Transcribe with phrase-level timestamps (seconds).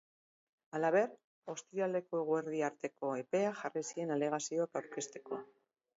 [0.77, 1.11] Halaber,
[1.53, 5.45] ostiralekoeguerdia arteko epea jarri zien alegazioak aurkezteko.